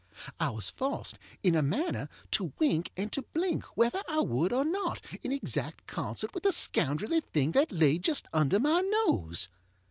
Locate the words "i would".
4.09-4.51